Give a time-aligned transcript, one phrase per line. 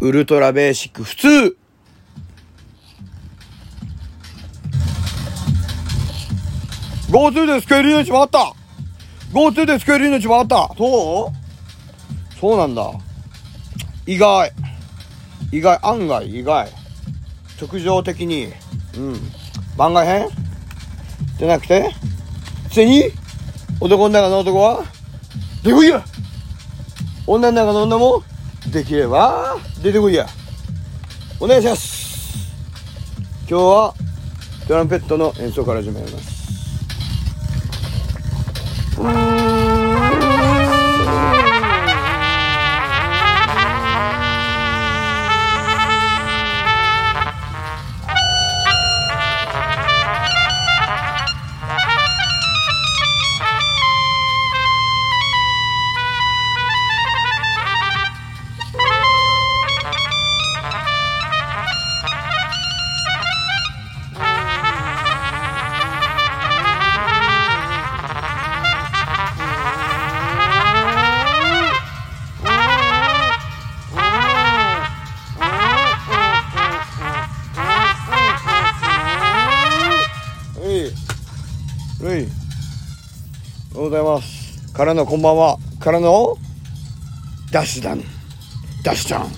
[0.00, 1.56] ウルトラベーシック普通。
[7.10, 8.54] GoTo で救える命もあった
[9.32, 10.72] !GoTo で救える命もあった。
[10.78, 12.38] そう？
[12.40, 12.90] そうなんだ。
[14.06, 14.52] 意外。
[15.52, 16.70] 意外、案外意外。
[17.60, 18.52] 直情的に、
[18.96, 19.20] うん。
[19.76, 20.28] 番外編？
[21.36, 21.90] じゃなくて、
[22.70, 23.10] ついに、
[23.80, 24.84] 男の中の男は、
[25.62, 26.02] 出てこいや。
[27.26, 28.22] 女の中の女も、
[28.70, 30.26] できれば、出てこいや
[31.40, 32.54] お願いします
[33.48, 33.94] 今日は、
[34.68, 36.40] トランペットの演奏から始めます。
[84.80, 85.58] からのこんばんは。
[85.78, 86.38] からの、
[87.52, 88.02] ダッシュダン。
[88.82, 89.28] ダッシュダン。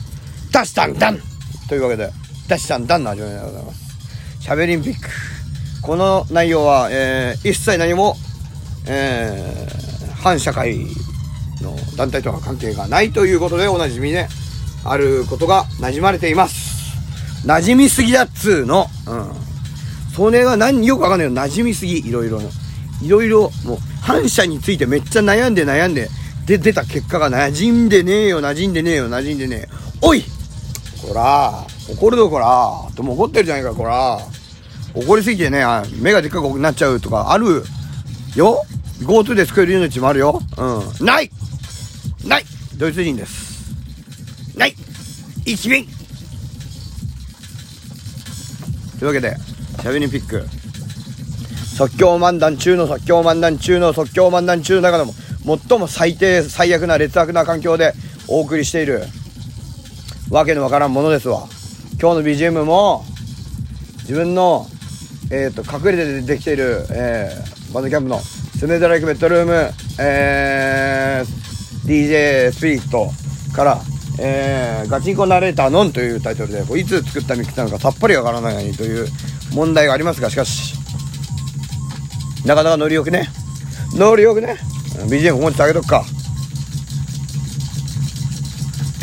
[0.53, 1.19] ダッシュダンダン
[1.69, 2.13] というわけで、
[2.47, 4.41] ダッシュダンダンの始まりでございます。
[4.41, 5.01] しゃべりんピック。
[5.83, 8.15] この内容は、えー、一切何も、
[8.87, 10.79] えー、反社会
[11.61, 14.29] の団体とは関係がないということでおなじみで、
[14.85, 16.97] あることが馴染まれています。
[17.49, 18.87] 馴染みすぎだっつーの。
[19.09, 20.13] うん。
[20.15, 21.35] それが何、よくわかんないよ。
[21.35, 21.99] 馴染みすぎ。
[21.99, 22.49] いろいろの。
[23.03, 26.09] いろいろ、もう、反射についてめっちゃ悩んで悩んで、
[26.47, 29.69] で、出た結果が馴染んでねえよ、馴染んでねえよ、馴染んでねえ。
[30.01, 30.25] おい
[31.03, 32.73] こら、怒るぞ、こら。
[32.95, 34.19] とも怒ってるじゃないか、こら。
[34.95, 35.65] 怒りすぎてね、
[36.01, 37.65] 目がでっかくなっちゃうとかある
[38.37, 38.65] よ
[39.01, 40.41] ?GoTo で救える命もあるよ。
[40.57, 41.07] うん。
[41.07, 41.31] ない
[42.25, 42.45] ない
[42.77, 43.73] ドイツ人です。
[44.57, 44.75] ない
[45.45, 45.87] 一便
[48.99, 49.37] というわけで、
[49.83, 50.62] しゃべりピック。
[51.77, 55.13] 即興漫談中の即興漫談中の即興漫談中の中でも
[55.59, 57.95] 最も最低最悪な劣悪な環境で
[58.29, 59.03] お送りしている
[60.31, 61.49] わけのわからんものですわ。
[62.01, 63.05] 今日の BGM も
[64.01, 64.67] 自分の
[65.31, 73.11] え、ー、と隠れてできている、えー、バンドキャンプのスネードライクベッドルーム、えー、DJ スピリット
[73.55, 73.81] から
[74.21, 79.07] えー、ガチンコナレーターノンというタイトルでこ、いつ作ったミックスなのかさっぱりわからないという
[79.55, 80.75] 問題がありますが、しかし、
[82.45, 83.29] なかなかノリよくね。
[83.95, 84.57] ノリよくね。
[85.09, 86.05] BGM ここに下げとくか。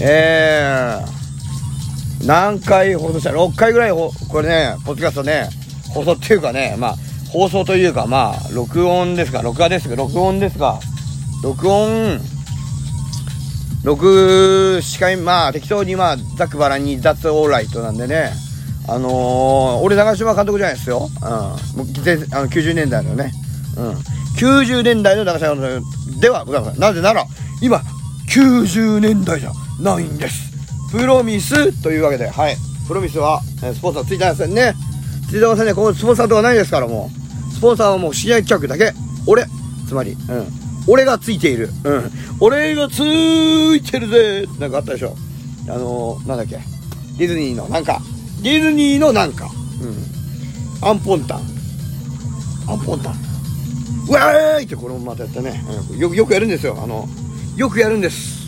[0.01, 5.49] えー、何回放送した ?6 回ぐらいこれね、ポッドキャストね、
[5.93, 6.95] 放送っていうかね、まあ、
[7.31, 10.79] 放送というか、まあ、録音ですか、録画ですか、録音ですか、
[11.43, 12.19] 録音、
[13.83, 18.31] 録、司会、まあ、適当に、まあ、ざくばらに、雑オーライトなんでね、
[18.91, 21.09] あのー、俺長嶋監督じゃないですよ。
[21.15, 21.29] うん。
[21.29, 23.31] もうあの90年代のね。
[23.77, 23.91] うん。
[24.37, 26.81] 90年代の長嶋監督ではございません。
[26.81, 27.25] なぜなら、
[27.61, 27.81] 今、
[28.29, 30.49] 90年代じゃないんです。
[30.91, 32.55] プロミスというわけで、はい。
[32.87, 34.73] プロミスは、えスポンサーついてませんね。
[35.29, 35.73] ついてませんね。
[35.75, 37.11] ここスポンサーとかないですから、も
[37.51, 37.53] う。
[37.53, 38.91] スポンサーはもう知り合い客だけ。
[39.27, 39.45] 俺。
[39.87, 40.47] つまり、うん。
[40.87, 41.69] 俺がついている。
[41.83, 42.11] うん。
[42.39, 45.15] 俺がついてるぜなんかあったでしょ。
[45.67, 46.59] あのー、なんだっけ。
[47.17, 48.01] ディズニーのなんか、
[48.41, 49.49] ディズニーのなんか、
[50.81, 51.41] うん、アンポンタン。
[52.67, 53.15] アンポンタン。
[54.07, 56.77] うわーいってこれもまたやったね、うん、よよくやるんですよ。
[56.81, 57.07] あの、
[57.55, 58.39] よくやるんです。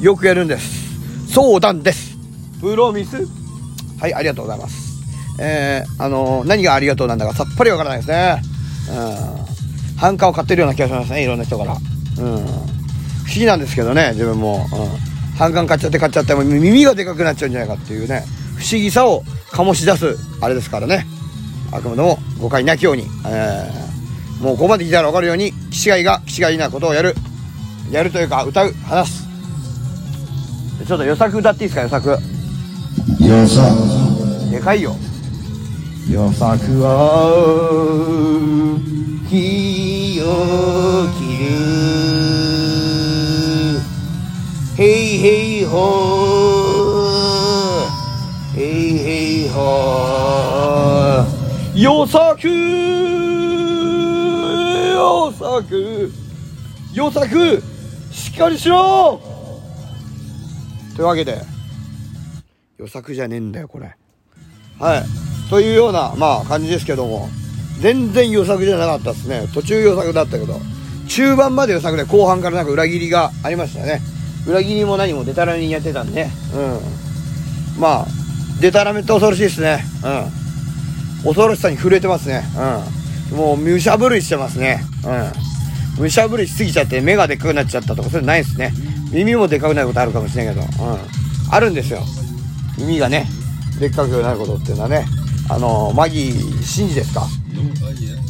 [0.00, 1.32] よくやるんです。
[1.32, 2.16] 相談です。
[2.60, 3.28] プロミス？
[4.00, 4.90] はい、ありがとうございます。
[5.38, 8.42] えー、あのー、何がありがとうなんだかさっぱりわからないですね。
[8.90, 8.92] う
[9.94, 9.96] ん。
[9.96, 11.74] 反感を買ってるような気がしますね、いろんな人から。
[11.74, 11.80] うん。
[12.18, 12.40] 不思
[13.34, 14.66] 議なんですけどね、自分も。
[14.72, 15.36] うん。
[15.36, 18.24] 反感買っちゃって買っちゃって、も耳がでかくなっちゃうんじゃないかっていうね。
[18.60, 21.06] 不思議さを醸し出すあれですからね。
[21.72, 27.14] あくまでも誤解なきように、えー、もうここまで来たら分かるように気違いが気違いなことをやる。
[27.90, 29.26] やるというか歌う話す。
[30.86, 32.18] ちょっと予作歌っていいですか予作。
[33.20, 34.50] 予作。
[34.50, 34.94] でかいよ。
[36.10, 37.30] 予作は
[39.28, 41.38] 火を切
[44.76, 44.84] る。
[44.84, 46.59] へいへいほー
[51.80, 52.52] よさくよ
[55.32, 56.12] さく
[56.92, 57.62] よさく
[58.12, 59.18] しっかりしろ
[60.94, 61.40] というわけで
[62.76, 63.96] 予作じゃねえんだよ、これ。
[64.78, 65.04] はい。
[65.48, 67.30] というような、まあ、感じですけども、
[67.78, 69.48] 全然予作じゃなかったですね。
[69.54, 70.60] 途中予作だったけど、
[71.08, 74.02] 中盤まで予作で後半からなんか裏切りがありましたね。
[74.46, 76.30] 裏切りも何もデタラメにやってたんで、ね
[77.76, 77.80] うん。
[77.80, 78.06] まあ、
[78.60, 79.82] デタラメって恐ろしいですね。
[80.04, 80.39] うん。
[81.24, 82.42] 恐ろしさに震えてますね。
[83.30, 83.36] うん。
[83.36, 84.82] もう、むしゃぶりしてますね。
[85.04, 86.02] うん。
[86.02, 88.72] むしゃぶりしすぎちゃって目がでっかくなっちゃったとか、それないですね。
[89.12, 90.98] 耳もでっかくなることあるかもしれんけど、うん。
[91.50, 92.02] あるんですよ。
[92.78, 93.26] 耳がね、
[93.78, 95.04] でっかくなることっていうのはね。
[95.48, 97.26] あの、マギー真司ですか？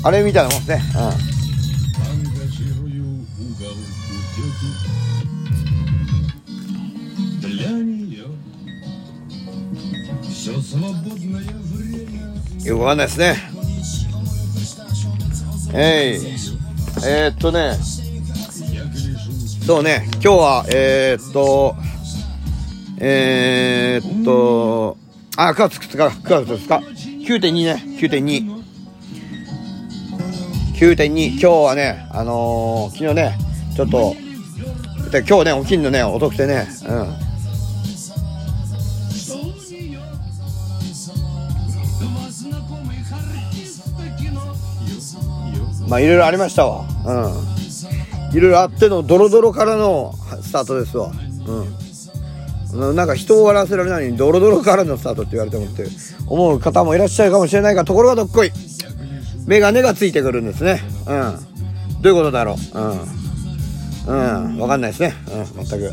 [0.03, 0.83] あれみたいなもんですね。
[0.97, 0.99] う
[2.27, 2.30] ん。
[12.71, 13.37] よくわかんないですね。
[15.75, 16.21] えい、
[17.05, 17.77] えー、っとね、
[19.67, 21.75] そうね、今日は、えー、っと、
[22.99, 24.97] えー、っと、
[25.37, 28.61] あ、9月2日、9月2日、9.2ね、9.2。
[30.77, 33.39] 9.2、今日はね、あのー、昨日ね、
[33.75, 34.15] ちょっと、
[35.27, 37.30] 今日ね、おきんのね、お得でね、うん。
[45.91, 46.85] まあいろいろありましたわ。
[47.05, 48.37] うん。
[48.37, 51.11] いろいろあってのドロドロからのスタートですわ。
[52.73, 52.97] うん。
[52.97, 55.85] なんか人を笑わせられないのにドロドロからのスタートって言われてもって
[56.29, 58.53] 思う方もいらっしゃるかもしれないが、ところがどっこい。
[59.47, 60.81] メガネがついてくるんですね。
[61.09, 62.03] うん。
[62.03, 62.79] どういうことだろう。
[64.07, 64.55] うん。
[64.55, 64.59] うん。
[64.61, 65.15] わかんないですね。
[65.57, 65.67] うん。
[65.67, 65.93] 全く。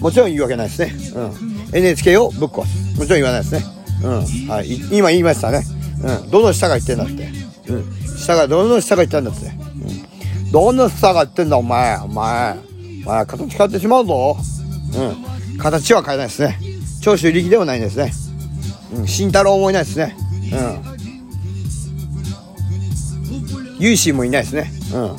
[0.00, 0.94] もちろん言うわけないですね。
[1.14, 1.74] うん。
[1.74, 2.98] NHK をぶっ壊す。
[2.98, 3.64] もちろん言わないですね。
[4.04, 4.48] うん。
[4.50, 4.62] は。
[4.62, 5.64] い今言いましたね。
[6.02, 6.30] うん。
[6.30, 7.30] どの下が言ってんだって。
[7.72, 8.01] うん。
[8.22, 9.46] 下が、どの下が言ったんだって。
[9.46, 10.52] うん。
[10.52, 11.96] どの下が言ってんだお前。
[11.98, 12.56] お前。
[13.04, 14.36] お前、形変わってしまうぞ。
[14.94, 15.58] うん。
[15.58, 16.58] 形は変えないですね。
[17.02, 18.12] 長州力でもないんですね。
[18.96, 19.08] うん。
[19.08, 20.16] 慎太郎もいないですね。
[20.52, 20.92] うん。
[23.78, 24.72] 有心もいないですね。
[24.94, 25.16] うん。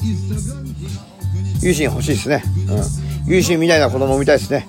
[1.61, 2.43] 有心欲しいですね。
[3.25, 3.33] うん。
[3.33, 4.65] 有心みたいな子供みたいですね。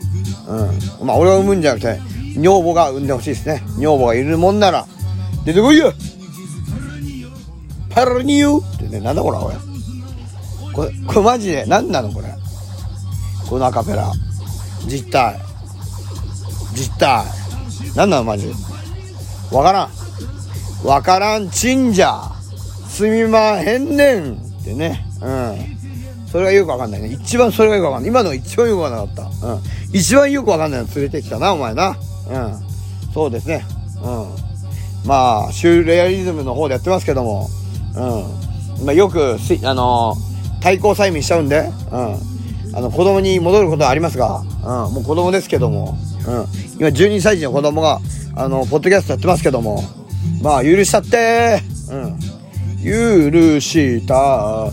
[0.48, 1.06] うん。
[1.06, 2.00] まあ、俺が産むんじゃなくて、
[2.36, 3.62] 女房が産んでほしいですね。
[3.78, 4.86] 女房がいるもんなら、
[5.44, 5.92] 出てこいよ
[7.94, 9.55] パラニューってね、なんだこれ、おい。
[10.73, 12.35] これ、これマジで、なんなのこれ。
[13.49, 14.11] このアカペラ。
[14.87, 15.41] 実体。
[16.75, 17.25] 実体。
[17.94, 18.55] なんなのマジで。
[19.52, 20.87] わからん。
[20.87, 22.32] わからんちんじゃ。
[22.88, 24.35] すみまへんねん。
[24.35, 25.06] ってね。
[25.23, 26.26] うん。
[26.26, 27.12] それがよくわかんないね。
[27.12, 28.11] 一番それがよくわかんない。
[28.11, 29.46] 今のが一番よくわかんなかった。
[29.46, 29.62] うん。
[29.93, 31.96] 一番よくわかんないの連れてきたな、お前な。
[32.29, 33.12] うん。
[33.12, 33.64] そうですね。
[34.02, 35.06] うん。
[35.06, 37.49] まあ、シューレアリズムの方でやってますけども。
[37.96, 38.87] うん。
[38.87, 40.17] まあ、よく、あの
[40.61, 41.70] 対抗催眠しちゃうんで。
[41.93, 42.76] うん。
[42.76, 44.41] あの、子供に戻ることはありますが。
[44.41, 44.94] うん。
[44.94, 45.96] もう子供ですけども。
[46.26, 46.46] うん。
[46.79, 48.00] 今、12歳児の子供が、
[48.37, 49.82] あの、ポッドキャストやってますけども。
[50.43, 52.35] まあ、許したってうん。
[52.85, 54.70] 許したあ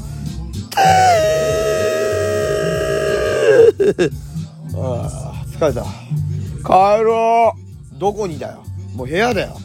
[4.75, 5.83] あ疲れた
[6.63, 7.55] 帰ろ
[7.95, 8.63] うどこにだよ
[8.95, 9.55] もう部屋だよ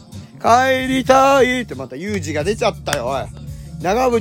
[0.41, 3.46] 帰りたいってまたユージが出ちゃったよおい
[3.81, 4.17] 長渕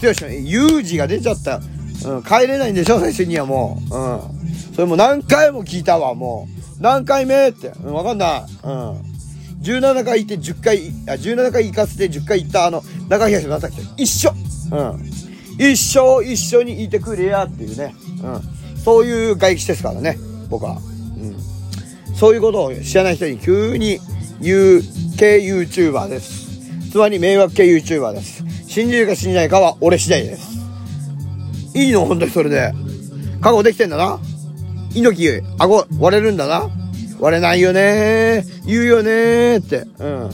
[0.00, 1.60] 剛のユージが出ちゃった、
[2.06, 3.94] うん、帰れないんでしょ最初にはもう。
[3.94, 4.40] うん
[4.74, 6.48] それも何回も聞いたわも
[6.78, 6.82] う。
[6.82, 8.42] 何回目って、うん、分かんない。
[8.64, 9.10] うん。
[9.62, 14.32] 17回行って10回あ17回行かせて10回行ったあの中東正樹と一緒。
[14.72, 15.20] うん。
[15.60, 20.16] 一生一緒にいてくれやっていうね、うん、そういう外気ですからね
[20.48, 23.98] 僕は、うん、そういうことを知らない人に急に
[24.40, 24.80] 言う
[25.18, 26.39] 系 YouTuber です。
[26.90, 28.44] つまり迷惑系 YouTuber です。
[28.66, 30.58] 信じるか信じないかは俺次第です。
[31.74, 32.72] いいの本当にそれで。
[33.40, 34.18] 覚悟できてんだな。
[34.94, 36.68] 猪木顎割れるんだな。
[37.20, 38.44] 割れないよね。
[38.66, 39.58] 言うよね。
[39.58, 39.86] って。
[39.98, 40.30] うん。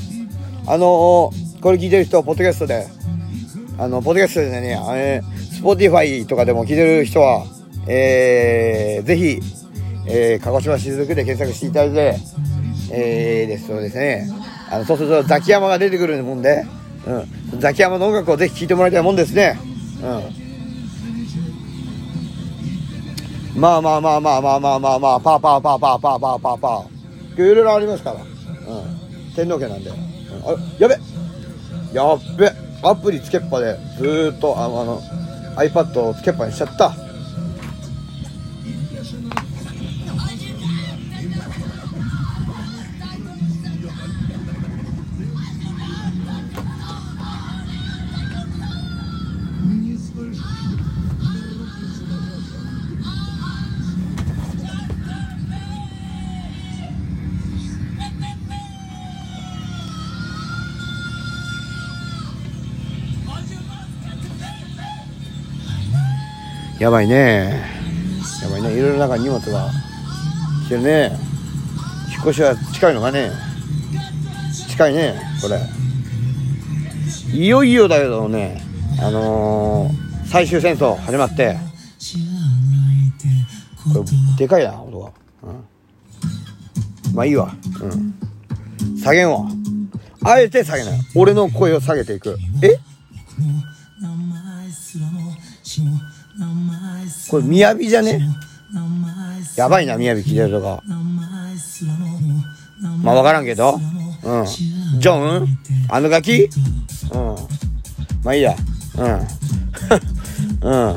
[0.67, 2.87] あのーこれ聞いてる人ポッドキャストで。
[3.77, 5.21] あの、ポッドキャストでね、あれ、
[5.53, 7.45] スポーティファイとかでも聞いてる人は、
[7.89, 9.41] えー、ぜひ、
[10.07, 12.19] えー、鹿児島雫で検索していただいて、
[12.93, 13.67] えー、です。
[13.67, 14.31] とですね、
[14.71, 16.67] あの、そうするとザキヤマが出てくるもんで、
[17.07, 19.59] うん、ザキヤマの音楽をぜひ聴いてもらいたいもんですね。
[23.55, 23.61] うん。
[23.61, 26.87] まあまあまあまあまあまあまあまあ、パーパーパーパーパーパーパーパー。
[27.35, 28.21] いろいろありますから。
[28.21, 28.27] うん。
[29.35, 29.91] 天皇家なんで。
[29.91, 30.97] うん、あやべ
[31.93, 32.51] やっべ
[32.83, 35.01] アプリつけっぱでずーっとあのあの
[35.57, 36.93] iPad をつけっぱにしちゃった
[66.87, 67.65] やばいね。
[68.45, 68.73] やばいね。
[68.75, 69.73] いろいろなんか荷物が
[70.67, 71.19] 来てるね。
[72.13, 73.33] 引っ越しは近いのかね。
[74.69, 75.59] 近いねこれ。
[77.37, 78.63] いよいよだけどね
[79.01, 81.59] あのー、最終戦争始まって。
[83.93, 85.11] これでかいな音が、
[85.43, 87.53] うん、まあいいわ。
[87.83, 89.01] うん。
[89.01, 89.49] 下げんわ。
[90.23, 91.01] あえて下げない。
[91.17, 92.39] 俺の声を下げていく。
[92.63, 92.79] え？
[97.31, 98.21] これみやびじゃね？
[99.57, 100.83] やばいな、みやび聞いてるとか。
[103.03, 103.79] まあわからんけど。
[104.23, 104.47] うん。
[104.47, 105.59] ジョン？
[105.89, 106.49] あのガキ？
[107.13, 107.37] うん。
[108.23, 108.55] まあいいや。
[108.99, 109.27] うん。
[110.69, 110.97] うん。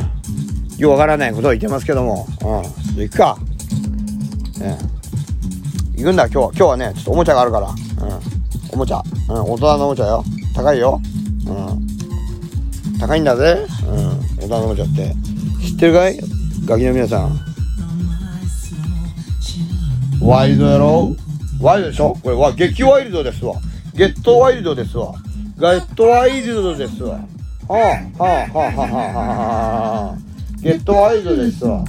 [0.78, 2.28] よくわからないことを言ってますけども。
[2.42, 3.02] うん。
[3.02, 3.38] 行くか。
[4.60, 4.78] ね
[5.96, 6.50] 行くんだ、今日は。
[6.50, 7.70] 今日はね、ちょっとおもちゃがあるから。
[7.70, 7.76] うん。
[8.72, 9.02] おもちゃ。
[9.30, 9.42] うん。
[9.52, 10.24] 大人のおもちゃよ。
[10.56, 11.02] 高いよ。
[11.46, 12.98] うん。
[13.00, 13.66] 高いんだぜ。
[13.88, 14.20] うん。
[14.38, 15.16] 大人のおもちゃって。
[15.80, 16.20] 知ってるかい？
[16.66, 17.40] ガキの皆さん。
[20.22, 21.16] ワイルドやろ？
[21.62, 22.18] ワイルドでしょ？
[22.22, 23.56] これは激ワイルドですわ。
[23.94, 25.14] ゲットワイルドですわ。
[25.58, 27.12] ゲットワイルドですわ。
[27.12, 27.22] は
[27.70, 27.80] あ、は
[28.20, 30.18] あ、はあ、はあ、はあ。
[30.62, 31.86] ゲットワイルドですわ。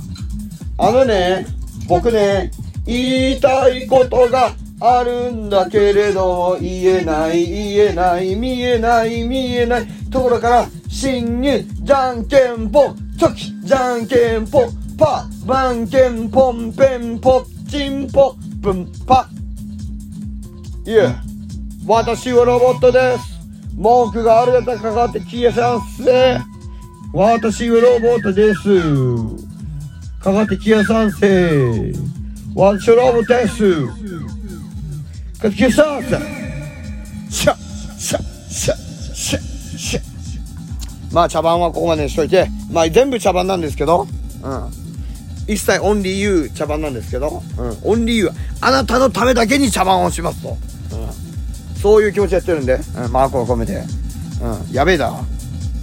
[0.78, 1.46] あのね、
[1.88, 2.52] 僕ね、
[2.86, 19.28] 言いたいことがあるんだけれど、言えない、言えない、見えない、見えないところから、侵入、じゃんけんぽん、チョキ、じゃんけんぽん、パー、バンケンポンペンポッチンポプンパ。
[20.86, 21.14] いえ
[21.86, 23.38] 私はロボットです。
[23.76, 26.38] 文句があるやつかかって消えさんせ。
[27.12, 28.62] 私はロボットです。
[30.18, 31.92] かかって消えさんせ。
[32.54, 33.86] 私はロボットです。
[33.86, 33.92] か
[35.42, 36.39] かって消えさんせ。
[41.12, 42.48] まあ茶番はここまでにしといて。
[42.70, 44.06] まあ全部茶番なんですけど。
[44.42, 44.80] うん。
[45.48, 50.56] 一切オンリーユー茶番なんですけど、うん、オンリーユーあなたのためだけに茶番をしますと、うん、
[51.80, 53.82] そういう気持ちでやってるんで、うん、マークを込めて、
[54.40, 55.12] うん、やべえだ。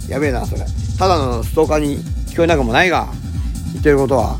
[0.08, 0.64] やべえなそれ。
[0.98, 3.08] ただのストーカーに聞こえなくもないが
[3.72, 4.38] 言ってることは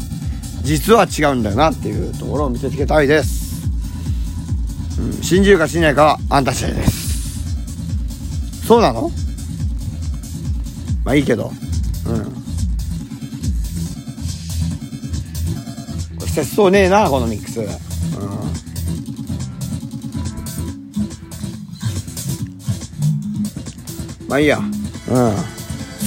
[0.62, 3.68] 実は違うんだよなっていうところを見せつけたいです、
[4.98, 8.66] うん、信じるか信じないかはあんた次第です。
[8.66, 9.10] そうなの？
[11.08, 11.50] まあいいけど。
[12.06, 12.16] うん。
[16.26, 17.68] 節操ねえなこのミックス、うん、
[24.28, 24.58] まあいいや。
[24.58, 24.66] うん。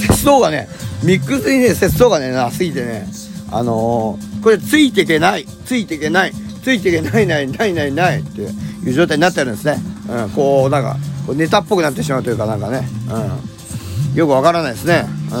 [0.00, 0.68] 節操がね
[1.02, 3.08] ミックスにね節操がねなすぎてね
[3.50, 6.32] あのー、これついていけないついていけない
[6.62, 8.46] ついていけないないないないないってい
[8.88, 9.78] う状態になってるんですね、
[10.08, 13.18] うん、こうなんかこうネタっぽくなってしまうというかなんかね、う
[13.48, 13.51] ん、
[14.14, 15.06] よくわからないですね。
[15.30, 15.36] う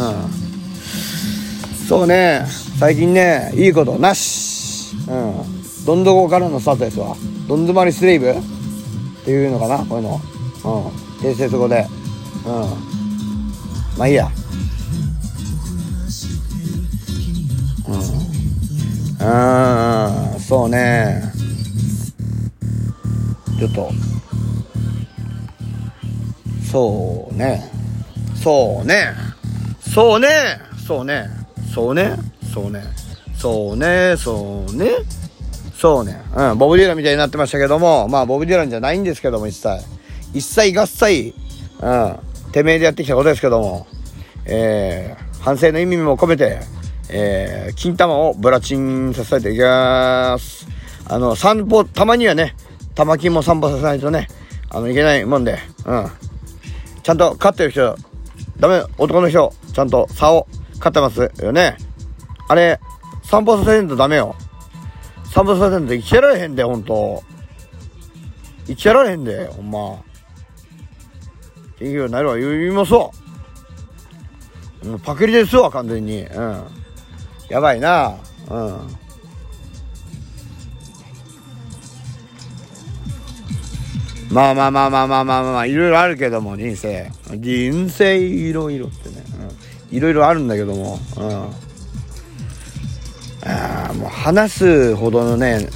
[1.84, 1.86] ん。
[1.86, 2.46] そうね。
[2.78, 4.96] 最近ねいいことなし。
[5.06, 5.84] うん。
[5.84, 7.16] どんどこからのスタートですわ。
[7.48, 8.30] どん詰まりスレイブ？
[8.30, 8.34] っ
[9.24, 10.20] ていうのかなこういうの。
[10.64, 11.20] うん。
[11.20, 11.86] 定説語で。
[12.46, 12.52] うん。
[13.98, 14.30] まあいいや。
[17.88, 17.94] うん。
[20.34, 21.22] うんそうね。
[23.58, 23.90] ちょっと。
[26.70, 27.70] そうね。
[28.42, 29.12] そうね。
[29.80, 30.28] そうね。
[30.86, 31.28] そうね。
[31.72, 32.16] そうね。
[32.52, 32.82] そうね。
[33.38, 34.16] そうね。
[34.16, 34.90] そうね。
[35.74, 36.22] そうね。
[36.36, 36.58] うん。
[36.58, 39.68] ボブ・ディランみたいになってましたけどもまあボブ・ディランじゃないんですけども一切。
[40.34, 41.34] 一切合切
[41.80, 42.18] うん。
[42.52, 43.86] てめえでやってきたことですけども。
[44.44, 46.60] えー、反省の意味も込めて
[47.14, 50.66] えー、金玉をブラチンさせていきます。
[51.06, 52.54] あの、散歩、たまにはね、
[52.94, 54.28] 玉金も散歩させないとね、
[54.70, 56.06] あの、いけないもんで、うん。
[57.02, 57.96] ちゃんと飼ってる人、
[58.62, 60.46] ダメ、男の人、ちゃんと竿、
[60.78, 61.76] 飼ってますよね。
[62.46, 62.78] あれ、
[63.24, 64.36] 散歩させんとダメよ。
[65.34, 67.24] 散歩させんと生きてられへんで、ほんと。
[68.68, 69.80] 生きてられへんで、ほんま。
[69.80, 70.04] 元
[71.80, 73.10] 気になるわ、言いますわ。
[74.84, 76.22] うパクリですわ、完全に。
[76.22, 76.64] うん。
[77.48, 78.14] やばいな
[78.48, 78.78] うん。
[84.32, 87.10] まあまあまあまあまあまあまあ、いろいろあるけども、人生。
[87.36, 89.16] 人生いろいろってね。
[89.90, 90.98] いろいろあるんだけども。
[91.18, 91.28] うん。
[93.44, 95.68] ああ、もう話すほどのね、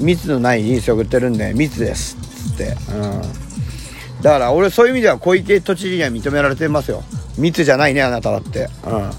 [0.00, 2.16] 密のない人生を送ってるんで、密です。
[2.50, 2.76] つって。
[2.92, 3.22] うん。
[4.22, 7.04] だから俺そういう意味では小池都知事には認められてますよ。
[7.38, 8.68] 密じゃないね、あなただって。
[8.84, 9.10] うん。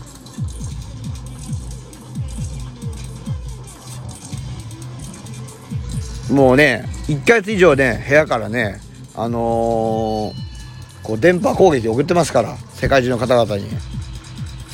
[6.29, 8.79] もうね、1ヶ月以上ね、部屋からね、
[9.15, 13.65] あのー、こう、電波攻撃送ってますから、世界中の方々に。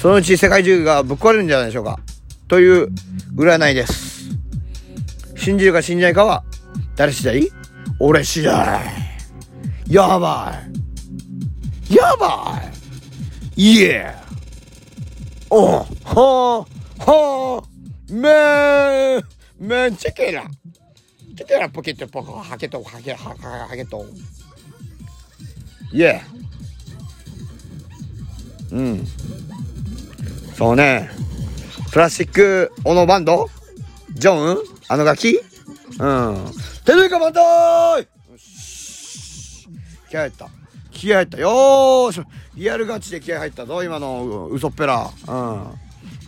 [0.01, 1.99] そのうち世界中がぶっ壊れるんじゃないでしょうか。
[2.47, 2.89] という
[3.35, 4.31] 占いです。
[5.35, 6.43] 信じるか信じないかは
[6.95, 7.51] 誰次第？
[7.99, 8.81] 俺次第。
[9.87, 10.53] やば
[11.89, 11.95] い。
[11.95, 12.61] やば
[13.55, 13.61] い。
[13.61, 14.21] イエー。
[15.51, 16.65] おは、
[16.99, 17.63] は、
[18.09, 19.23] めー、
[19.59, 20.31] めんチェケ
[21.41, 21.45] ラ。
[21.45, 24.05] チェケラポケットポコ、ハケト、ハケ、ハハハケト。
[25.91, 26.21] イエ。
[28.71, 29.05] うん。
[30.55, 31.09] そうね。
[31.91, 33.49] プラスチックオノバンド？
[34.13, 34.57] ジョン？
[34.87, 35.41] あの楽器
[35.99, 36.45] うん。
[36.85, 38.07] テレビカバンダイよ
[38.37, 39.67] し
[40.09, 40.49] 気合入った。
[40.91, 41.39] 気合入った。
[41.39, 42.21] よーし
[42.55, 45.11] リアルガチで気合入ったぞ、今の嘘っぺら。
[45.27, 45.65] うん。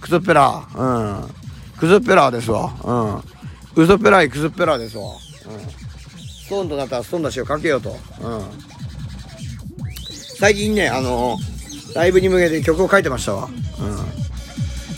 [0.01, 0.67] クズっぺら。
[0.75, 1.29] うん。
[1.77, 2.73] クズっぺらですわ。
[2.83, 3.32] うん。
[3.75, 5.05] 嘘っぺらいクズっぺらですわ。
[5.05, 5.13] うん。
[5.13, 7.89] ストーンとなったらストーンだしをかけようと。
[7.89, 7.97] うん。
[10.39, 11.37] 最近ね、あの
[11.95, 13.49] ライブに向けて曲を書いてましたわ。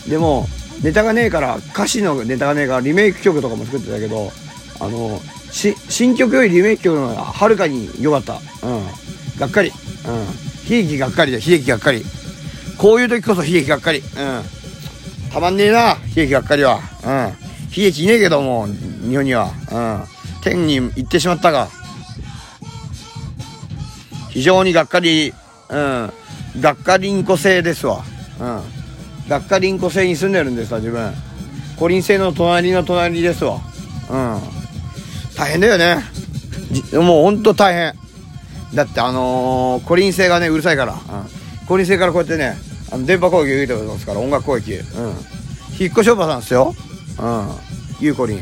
[0.05, 0.09] うん。
[0.09, 0.47] でも、
[0.83, 4.31] ネタがねえから、歌詞のネタがねえから、リメイク曲とかも作ってたけど、
[4.79, 5.19] あの、
[5.51, 8.33] し、新曲よりリメイク曲の方がはるかに良かった。
[8.33, 8.85] うん。
[9.39, 9.69] がっかり。
[9.69, 10.15] うん。
[10.15, 12.03] 悲劇がっかりだ、悲劇がっかり。
[12.77, 13.99] こういう時こそ悲劇がっかり。
[13.99, 15.31] うん。
[15.31, 16.81] たまんねえな、悲劇がっかりは。
[17.75, 19.51] 悲劇いねえけども、日本には。
[19.71, 20.03] うん。
[20.41, 21.67] 天に行ってしまったが。
[24.29, 25.33] 非常にがっかり、
[25.69, 26.13] うん。
[26.61, 28.03] がっかりんこ星ですわ。
[28.39, 28.61] うん。
[29.27, 31.13] がっかりんこ星に住んでるんですわ、自分。
[31.77, 33.59] コリン星の隣の隣ですわ。
[34.09, 34.39] うん。
[35.35, 35.97] 大変だよね。
[36.93, 37.93] もうほんと大変。
[38.73, 40.93] だってあのー、コリン星がね、うるさいから。
[40.93, 40.99] うん。
[41.67, 42.55] コリン星からこうやってね、
[42.91, 44.73] あの電波攻撃受けてますから、音楽攻撃。
[44.73, 44.83] うん。
[45.77, 46.73] 引っ越しおばさんですよ。
[47.19, 47.49] うん。
[47.99, 48.41] ゆうこりん。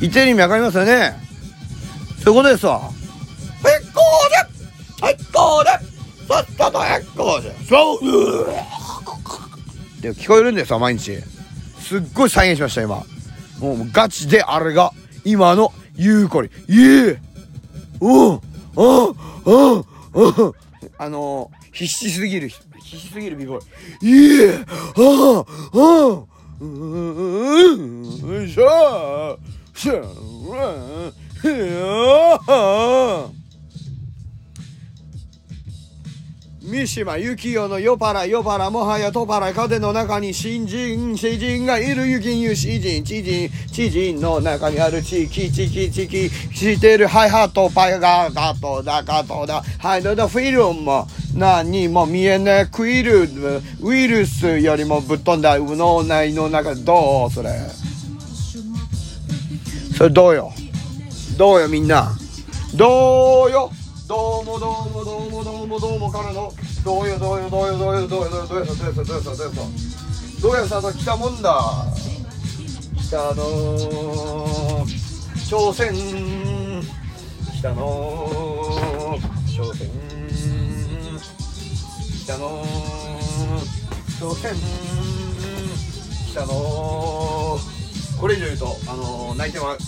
[0.00, 1.14] 言ってる意味わかりますよね。
[2.22, 2.80] そういうことですわ。
[2.80, 5.70] へっこーでへっこーで
[6.26, 8.00] さっさとへっこーでそう
[10.02, 11.18] で聞こえるんですよ、毎日。
[11.80, 13.04] すっごい再現しました、今。
[13.58, 14.92] もうガチであれが、
[15.24, 16.72] 今のゆうこりん。
[16.72, 17.20] いえ
[18.00, 18.40] うんうん
[19.44, 20.54] うんうん
[20.98, 23.60] あのー、必死すぎる、必死すぎるビボー
[24.02, 24.08] イ。
[24.08, 26.24] いえああうん
[31.44, 33.28] Yeah.
[36.70, 53.30] 三島由紀夫の夜パラ夜パラもはやとパラ風の中に新人詩人がいるゆきに詩人知人知人の中にある地域チキチキしてるハイハットパイガーガトだガトだハイドだフィルムも何も見えないクイル
[53.80, 57.48] ウイルスよりもぶっ飛んだ脳内の中どうそれ
[59.96, 60.52] それどうよ？
[61.38, 62.12] どうよみんな。
[62.74, 63.72] どうよ？
[64.08, 66.50] どうもどうもどうもどうもどうもからの
[66.82, 69.52] どうよどうよどうよどうよどうよどうよどうよどうよどうよどうよどうよ
[70.40, 71.60] どうよさと来たもんだ
[73.06, 74.86] 北の
[75.46, 75.92] 朝鮮
[77.58, 79.18] 北の
[79.54, 79.90] 朝鮮
[82.24, 82.64] 北の
[84.18, 84.54] 朝鮮
[86.30, 87.58] 北の
[88.18, 89.78] これ以上言うとあの泣いてまう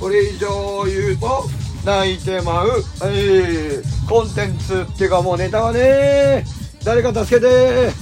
[0.00, 6.44] これ以上言うと泣いてまう、えー、コンテンツっていうかもうネタはね
[6.82, 7.92] 誰か助けて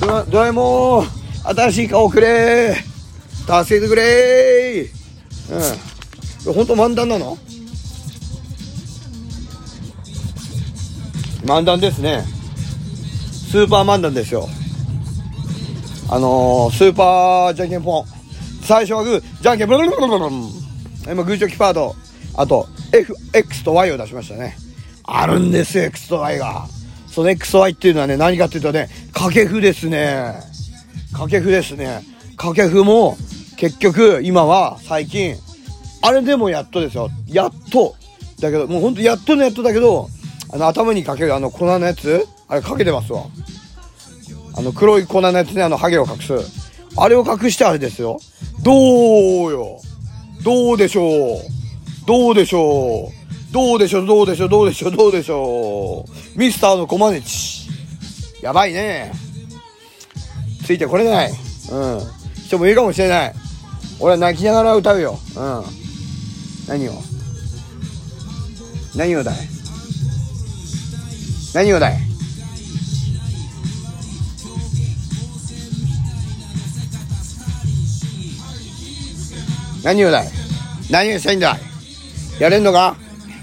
[0.00, 1.06] ドラドラえもん
[1.44, 2.76] 新しい顔くれ
[3.46, 4.90] 助けてくれ
[6.46, 6.54] うん。
[6.54, 7.36] 本当漫談なの？
[11.44, 12.24] 漫談ですね。
[13.50, 14.48] スーパー漫談ですよ。
[16.10, 18.04] あのー、スーパーじゃんけんぽん
[18.62, 19.42] 最初はグー。
[19.42, 20.30] じゃんけんブルルルルルルル。
[21.12, 21.96] 今グーチョキパード。
[22.38, 24.56] あと F、X と Y を出しましたね。
[25.02, 26.66] あるんですよ、X と Y が。
[27.08, 30.34] その X と Y っていうのはね、何かっていうとね、掛布ですね。
[31.12, 32.04] 掛布ですね。
[32.36, 33.16] 掛布も、
[33.56, 35.34] 結局、今は、最近、
[36.00, 37.10] あれでもやっとですよ。
[37.26, 37.96] やっと。
[38.38, 40.08] だけど、もうほんとやっとのやっとだけど、
[40.52, 43.24] あの、頭にかけるあの粉のやつあれかけてますわ。
[44.56, 46.38] あの、黒い粉のやつね、あの、ハゲを隠す。
[46.96, 48.20] あれを隠してあれですよ。
[48.62, 48.72] ど
[49.46, 49.80] うよ。
[50.44, 51.57] どうでしょう。
[52.08, 53.12] どうでしょ
[53.50, 57.68] うどうでしょうどうでしょうどうでしょうどうでしょうミスターのコマネチ。
[58.40, 59.12] やばいね。
[60.64, 61.30] ついてこれない。
[61.30, 61.36] うん。
[62.46, 63.34] 人もいるかもしれない。
[64.00, 65.18] 俺は泣きながら歌うよ。
[65.36, 65.64] うん。
[66.66, 66.92] 何を？
[68.96, 69.36] 何をだい？
[71.52, 71.98] 何をだい？
[79.84, 80.28] 何をだい？
[80.90, 81.67] 何をしたいんだい？
[82.38, 82.96] やれんのか？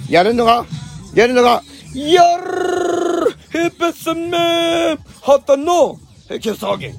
[0.10, 0.66] やれんのか？
[1.14, 1.62] やるのか？
[1.94, 6.94] やるヘペスメ旗のはい、キャスターゲ。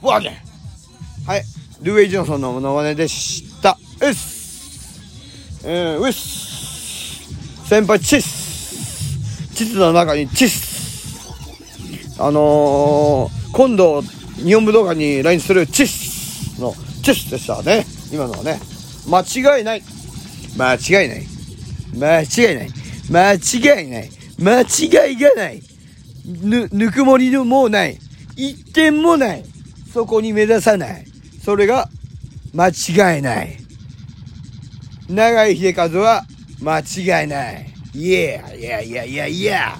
[0.00, 0.32] ワーゲ。
[1.26, 1.42] はい。
[1.82, 3.76] ルーウェイ・ジョンソンのモノマネでした。
[4.00, 5.60] うっす。
[5.64, 7.68] えー、うっす。
[7.68, 9.54] 先輩、チッス。
[9.54, 12.22] チスの中にチッス。
[12.22, 17.84] あのー、今度、日本武道館に来日するチッスのチッスでしたね。
[18.10, 18.58] 今のはね。
[19.06, 19.82] 間違いない。
[20.56, 21.26] 間違いない。
[21.94, 22.70] 間違いない。
[23.10, 24.10] 間違いない。
[24.38, 25.62] 間違いがない。
[26.24, 27.98] ぬ、ぬくもりのもうない。
[28.36, 29.44] 一点もない。
[29.92, 31.04] そこに目指さない。
[31.44, 31.88] それが
[32.54, 33.56] 間違いない。
[35.08, 36.24] 長井秀和は
[36.62, 37.72] 間違いない。
[37.94, 39.78] いやいやいやいやいや。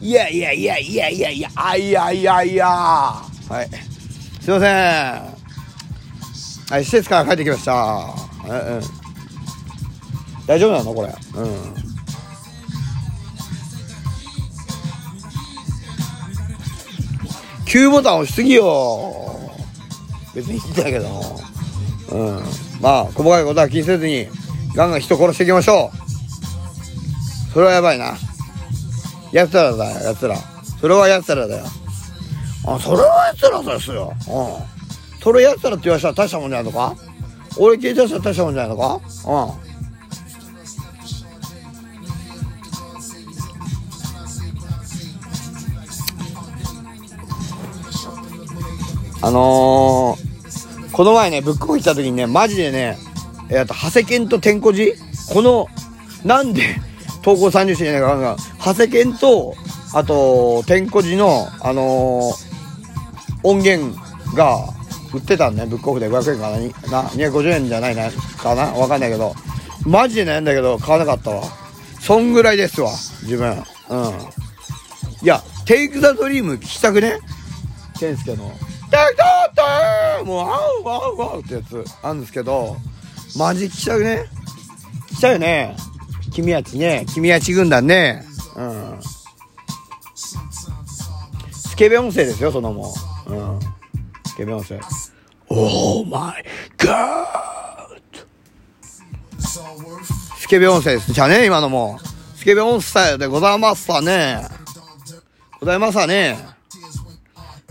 [0.00, 2.66] いやいやいやいやいやいや、あいやいやいや。
[2.66, 3.70] はい。
[4.40, 5.32] すいません。
[6.70, 7.72] はい、施設から帰ってきました。
[8.48, 9.01] うんうん。
[10.46, 11.08] 大丈夫なのこれ？
[11.08, 11.74] うん。
[17.66, 19.50] 9ボタン押しすぎよ。
[20.34, 21.06] 別にいいんだけど。
[22.10, 22.42] うん。
[22.80, 24.26] まあ、細かいことは気にせずに、
[24.74, 25.90] ガンガン人殺していきましょ
[27.50, 27.52] う。
[27.52, 28.14] それはやばいな。
[29.32, 30.36] 奴らだよ、奴ら。
[30.80, 31.64] それは奴らだよ。
[32.66, 34.12] あ、それは奴らですよ。
[34.28, 35.22] うん。
[35.22, 36.94] それ奴らって言わしたら大したもんじゃないのか？
[37.58, 39.00] 俺聞いたら大したもんじゃないのか？
[39.26, 39.71] うん。
[49.22, 52.98] あのー、この前ね、ブックオフ行った時にね、マジでね、
[53.48, 54.96] えー、あと、長谷健と天小寺
[55.32, 55.68] この、
[56.24, 56.62] なんで、
[57.22, 59.54] 投稿30周年かが、長谷健と、
[59.94, 62.52] あと、天小寺の、あのー、
[63.44, 63.96] 音源
[64.34, 64.58] が
[65.14, 68.64] 売ってたんね、ブックオフで500円かな、にな250円じゃないな、かな？
[68.72, 69.34] わかんないけど、
[69.86, 71.44] マジで悩んだけど、買わなかったわ。
[72.00, 72.90] そんぐらいですわ、
[73.22, 73.52] 自分。
[73.90, 74.10] うん。
[75.22, 77.20] いや、テイクザドリーム聞きたくね？
[78.00, 78.50] 健介の。
[78.92, 82.76] テイクザドリームもう、ワウワウワウってやつあるんですけど、
[83.38, 84.26] マジ聞きたくね
[85.08, 85.76] 聞きたいよね。
[86.30, 88.22] 君たちね、君たち軍団ね。
[88.54, 89.00] うん。
[91.52, 92.88] スケベ音声ですよ、そのも
[93.28, 93.32] ん。
[93.32, 93.60] うん。
[94.26, 94.78] スケベ音声。
[95.48, 96.44] Oh my
[96.76, 97.32] god!
[100.38, 101.12] スケベ音声です。
[101.14, 101.98] じゃね、今のも。
[102.36, 104.46] スケベ音声でございますわね。
[105.60, 106.51] ございますわね。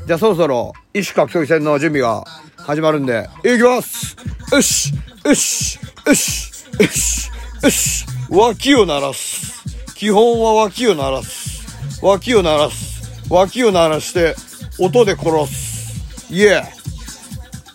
[0.06, 2.24] じゃあそろそろ、異種格闘技戦の準備が
[2.58, 4.16] 始まるんで、いきます
[4.52, 7.30] よしよしよしよし
[7.64, 9.64] よし脇を鳴らす。
[9.96, 11.62] 基本は脇を鳴らす。
[12.02, 13.02] 脇を鳴らす。
[13.30, 14.36] 脇を鳴らして、
[14.80, 16.34] 音で殺す。
[16.34, 16.64] イエ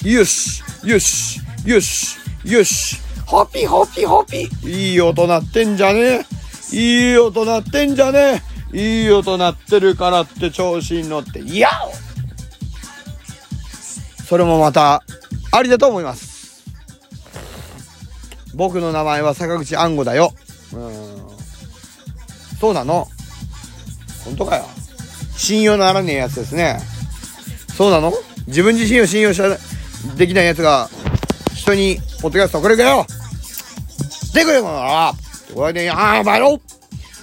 [0.01, 6.27] ーよしよしよしよしホピホピホピいい音鳴ってんじゃね？
[6.73, 8.43] えいい音鳴ってんじゃね？
[8.73, 12.06] えいい音鳴ってるからって調子に乗って、ヤオ
[14.29, 15.03] それもまた、
[15.53, 16.65] ありだと思います。
[18.55, 20.33] 僕の名前は坂口安吾だよ。
[20.73, 21.27] うん。
[22.59, 23.07] そうなの？
[24.25, 24.65] 本当かよ。
[25.37, 26.81] 信用ならねえやつですね。
[27.77, 28.13] そうなの？
[28.47, 29.49] 自分自身を信用した、
[30.17, 30.89] できないやつが、
[31.55, 33.07] 人に、ポッドキャスト送れるかよ
[34.35, 35.13] でくれこのな？
[35.55, 36.61] これで、ああ、バロ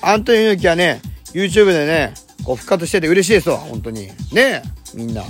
[0.01, 1.01] アントニオ猪木はね、
[1.33, 2.13] YouTube でね、
[2.43, 4.07] こう復活してて嬉しいですわ、本当に。
[4.07, 4.61] ねえ、
[4.93, 5.23] みんな。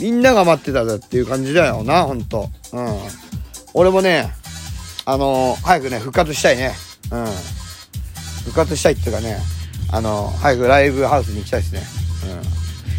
[0.00, 2.48] みんなが待ってたっていう感じだよな、ほんと。
[2.72, 2.98] うん。
[3.74, 4.32] 俺もね、
[5.04, 6.72] あのー早くね、復活したいね。
[7.10, 7.26] うん。
[8.44, 9.38] 復活したいっていうかね、
[9.90, 11.82] あのー早くライブハウスに行きたいですね。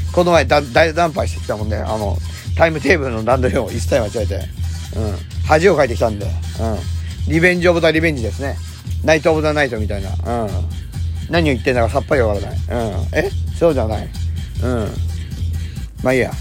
[0.08, 0.14] うん。
[0.14, 2.18] この前だ大惨敗してきたもんね、あの、
[2.58, 5.16] タイムテーブルの段取りを一切間違えて、うん。
[5.46, 7.32] 恥をかいてきたんで、うん。
[7.32, 8.58] リベンジオブザリベンジですね。
[9.04, 10.50] ナイトオブザナイトみたいな、うん。
[11.30, 12.60] 何を言ってんだかさっぱりわからない。
[12.60, 13.18] うん。
[13.18, 13.30] え？
[13.58, 14.10] そうじゃない。
[14.64, 14.92] うん。
[16.04, 16.32] まあいいや。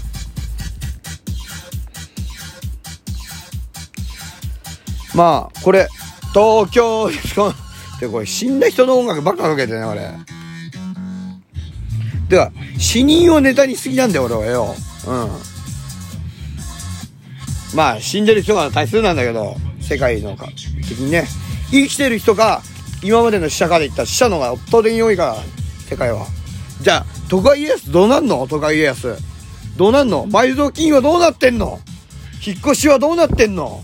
[5.19, 5.89] まあ、これ、
[6.33, 7.09] 東京、
[7.99, 10.09] で、これ死んだ人の音楽ばっかかけてね、俺。
[12.29, 14.75] では、死人をネタにすぎなんだよ、俺はよ。
[15.07, 15.29] うん。
[17.75, 20.47] まあ、死んでる人が大数なんだけど、世界のか、
[20.87, 21.27] 的にね。
[21.69, 22.61] 生きてる人が、
[23.03, 25.35] 今までの死者から言ったら死者の方が圧倒的に多いから、
[25.89, 26.27] 世界は。
[26.79, 28.47] じゃあ、徳川家康どうなんの？
[28.47, 29.17] 徳川家康。
[29.75, 30.29] どうなんの？
[30.29, 31.81] 埋蔵金はどうなってんの？
[32.41, 33.83] 引っ越しはどうなってんの？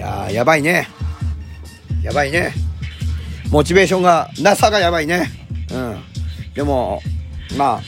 [0.00, 0.88] やー、やばいね。
[2.02, 2.54] やばいね。
[3.50, 5.30] モチベーションが、なさがやばいね。
[5.70, 6.02] うん。
[6.54, 7.02] でも、
[7.56, 7.80] まあ、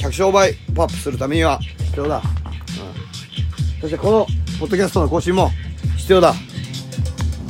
[0.00, 2.16] 100勝倍パップするためには必要だ。
[2.16, 3.80] うん。
[3.80, 4.26] そしてこの、
[4.58, 5.50] ポッドキャストの更新も
[5.96, 6.34] 必要だ。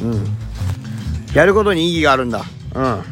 [0.03, 0.27] うん。
[1.35, 2.45] やることに意義があるんだ。
[2.75, 3.03] うん。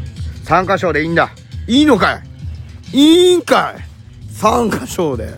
[0.45, 1.31] 参加賞でいいんだ。
[1.67, 2.23] いいのか
[2.93, 2.99] い？
[2.99, 4.33] いいんかい？
[4.33, 5.35] 参加賞で。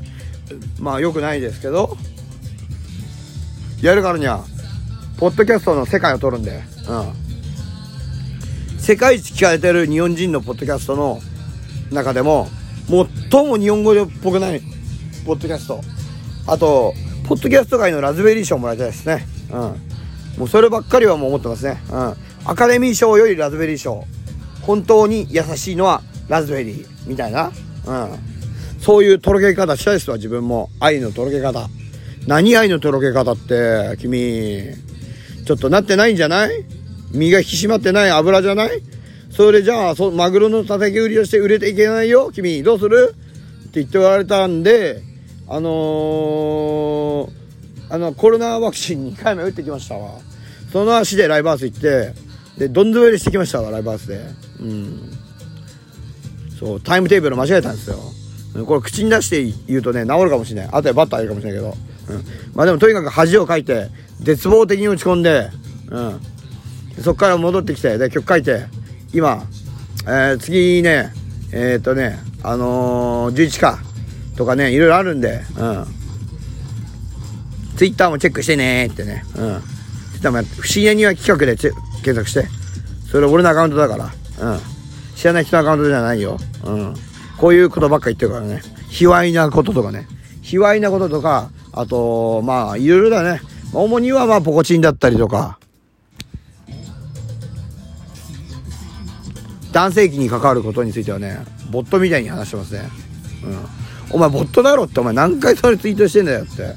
[0.78, 1.96] まあ、良くないですけど、
[3.82, 4.44] やるからには、
[5.18, 6.94] ポッドキャストの世界を取るんで、う
[8.76, 8.80] ん。
[8.80, 11.20] 世界一聞かれてる日本人のポッドキャストの
[11.90, 12.48] 中でも、
[12.88, 14.62] 最も日本語っぽくない
[15.26, 15.80] ポッドキャスト。
[16.46, 19.26] あと、ポッドキャスト界のラズベリー賞もらいたいですね。
[19.50, 19.58] うん。
[20.38, 21.82] もうそればっかりはもう思ってますね。
[21.90, 22.14] うん。
[22.44, 24.04] アカデミー賞よりラズベリー賞。
[24.62, 26.86] 本当に優しいのはラズベリー。
[27.08, 27.50] みたいな。
[27.86, 28.08] うん。
[28.80, 30.70] そういうとろけ方したいですわ、自分も。
[30.78, 31.68] 愛のとろけ方。
[32.28, 34.87] 何愛のとろけ方って、君。
[35.48, 36.50] ちょっとなってないんじゃない？
[37.10, 38.10] 身が引き締まってない？
[38.10, 38.82] 油じゃない？
[39.30, 42.30] それじゃあそマグロの叩き売りをして売れていけないよ？
[42.30, 43.14] 君どうする？
[43.14, 45.02] って言って言われたんで
[45.48, 47.30] あのー
[47.90, 50.18] あのコロナワクチン2回目打ってきましたわ。
[50.70, 52.12] その足でライブハウス行って
[52.58, 54.20] でどん詰めりしてきましたわライブハウスで。
[54.60, 55.10] うん。
[56.60, 57.96] そうタイムテーブル間違えたんですよ。
[58.66, 60.70] これ口に出して言うとね治るかもしれない。
[60.70, 61.74] あとでバッターいるかもしれないけど、
[62.54, 63.88] まあでもとにかく恥をかいて
[64.20, 65.50] 絶望的に落ち込んで
[65.90, 66.20] うん
[67.02, 68.66] そっから戻ってきて、で、曲書いて、
[69.12, 69.44] 今、
[70.04, 71.12] えー次ね、
[71.52, 73.78] えーっとね、あのー、11か、
[74.36, 75.86] とかね、いろいろあるんで、うん。
[77.76, 79.62] ツイッターもチェックしてねってね、うん。
[80.12, 82.46] ツイッターもやって不思議な庭企画で検索して。
[83.10, 84.04] それ俺のアカウントだから、
[84.52, 84.60] うん。
[85.14, 86.36] 知らない人のアカウントじゃないよ。
[86.64, 86.94] うん。
[87.38, 88.62] こういうことばっか言ってるからね。
[88.90, 90.08] 卑猥なこととかね。
[90.42, 93.40] 卑猥なこととか、あと、まあ、いろいろだね。
[93.72, 95.58] 主にはまあ、ポコチンだったりとか、
[99.70, 101.38] 男性器に関わることについてはね、
[101.70, 102.88] ボットみたいに話してますね。
[103.44, 104.16] うん。
[104.16, 106.74] お前ボットだろって、お前何回それツイートしてんだよって。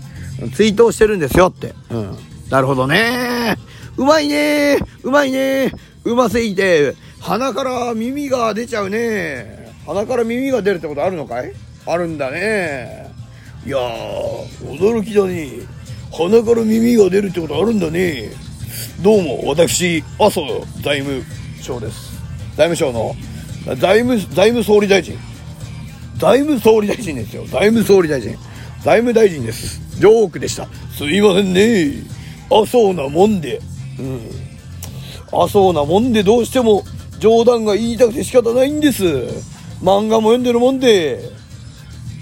[0.54, 1.74] ツイートをしてるんですよって。
[1.90, 2.18] うん。
[2.52, 3.56] なるほどね
[3.96, 5.72] うまいねうまいね
[6.04, 11.54] うますぎて、鼻から耳が出ちゃうね鼻から耳が出るってことあるのかい？
[11.88, 13.10] あるんだね
[13.66, 15.52] いやー、驚きだね
[16.12, 18.32] 鼻から耳が出るってことあるんだね
[19.02, 20.42] どうも、私、麻生
[20.82, 21.24] 財務
[21.62, 22.12] 省です。
[22.56, 23.16] 財務省の、
[23.76, 25.18] 財務、財務総理大臣。
[26.18, 27.46] 財務総理大臣ですよ。
[27.46, 28.36] 財務総理大臣。
[28.84, 29.80] 財務大臣です。
[30.00, 30.68] ジョークでした。
[30.96, 31.94] すいませんね。
[32.52, 33.60] あそうなもんで。
[34.00, 34.20] うん。
[35.32, 36.84] あそうなもんでどうしても
[37.20, 39.06] 冗談が言いたくて仕方ないんです。
[39.82, 41.20] 漫画も読んでるもんで。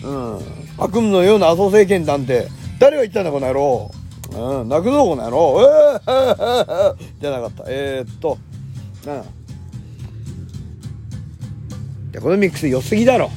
[0.04, 0.59] うん。
[0.80, 2.48] 悪夢のような麻生政権なんて、
[2.80, 3.92] 誰が言ったんだ、この野郎。
[4.32, 5.62] うん、泣くぞ、この野郎。
[5.62, 7.64] えー、じゃなかった。
[7.68, 8.38] えー、っと、
[9.08, 9.24] うん。
[12.20, 13.30] このミックス良すぎだろ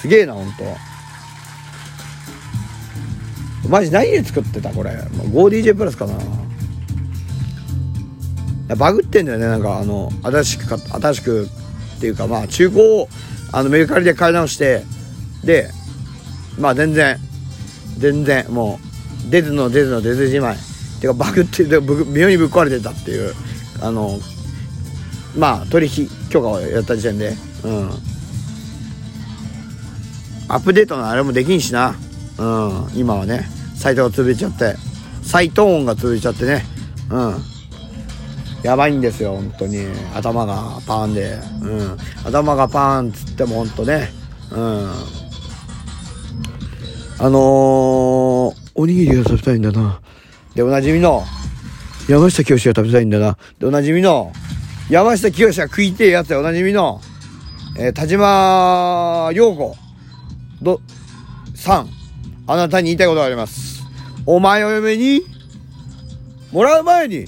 [0.00, 0.64] すげえなほんと
[3.68, 6.14] マジ何で作ってたこれ 5DJ プラスかな
[8.76, 11.48] バグってんだよねなんかあの新しく買新しく
[11.96, 13.08] っていうかまあ中古を
[13.52, 14.82] あのメルカリで買い直して
[15.44, 15.70] で
[16.58, 17.18] まあ全然
[17.98, 18.78] 全然も
[19.26, 20.56] う出ずの出ずの出ずじまい。
[21.00, 23.34] てかバグってでぶ微妙にぶっ壊れてたっていう
[23.80, 24.18] あの
[25.36, 27.36] まあ取引許可をやった時点で。
[27.64, 27.90] うん。
[30.48, 31.94] アップデートのあれもできんしな。
[32.38, 32.90] うん。
[32.94, 33.48] 今はね。
[33.76, 34.74] サイトが潰れちゃって。
[35.22, 36.64] サイト音が潰れちゃってね。
[37.10, 37.34] うん。
[38.62, 39.86] やばいんですよ本当に。
[40.14, 41.38] 頭がパーンで。
[41.62, 41.96] うん。
[42.24, 44.10] 頭がパーンっつっても本当ね。
[44.50, 44.92] うん。
[47.22, 47.40] あのー、
[48.74, 50.00] おにぎりが食べたいんだな。
[50.54, 51.22] でおなじみの？
[52.08, 53.36] 山下清が食べたいんだな。
[53.58, 54.32] でおなじみの？
[54.88, 57.02] 山下清が食いてえやつでおなじみの、
[57.76, 59.76] えー田島陽子
[60.62, 60.80] ど
[61.54, 61.90] さん。
[62.46, 63.82] あなたに言いたいことがあります。
[64.24, 65.20] お前を嫁に
[66.52, 67.26] もらう前に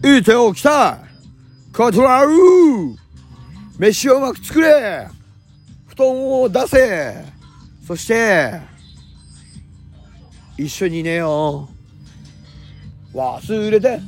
[0.00, 1.74] 言っておきたい。
[1.76, 2.30] コトラウ
[3.78, 5.08] 飯をうまく作れ。
[5.88, 7.22] 布団を出せ。
[7.86, 8.72] そして
[10.56, 11.68] 一緒に寝よ
[13.12, 13.16] う。
[13.16, 14.00] 忘れて。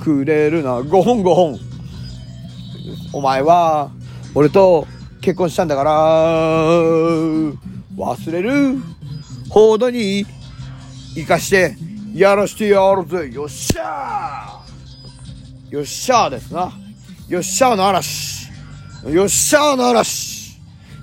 [0.00, 0.80] くれるな。
[0.80, 1.58] 5本5本
[3.12, 3.90] お前は
[4.34, 4.86] 俺と
[5.20, 5.90] 結婚したんだから。
[7.96, 8.76] 忘れる。
[9.48, 10.26] ほどに
[11.14, 11.74] 生かして
[12.14, 13.30] やらしてやるぜ。
[13.32, 15.74] よっしゃー。
[15.74, 16.72] よっしゃーですな。
[17.28, 18.48] よっしゃーの嵐。
[19.06, 20.58] よっしゃーの嵐。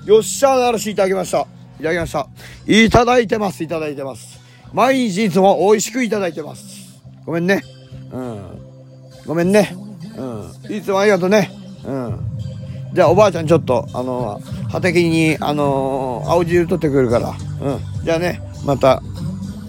[0.06, 1.55] よっしゃーならしいただきました。
[1.80, 2.28] いただきました。
[2.68, 4.40] いただいてます、いただいてます。
[4.74, 7.02] 毎日いつも美味しくいただいてます。
[7.26, 7.62] ごめんね。
[8.12, 8.42] うん。
[9.26, 9.76] ごめんね。
[10.18, 10.76] うん。
[10.76, 11.52] いつもありがとうね。
[11.86, 12.20] うん。
[12.94, 17.30] じゃあおばあちゃんちょっと、あの、畑に、あの青汁取ってくるから。
[17.30, 18.06] うん。
[18.06, 19.02] じゃあね、また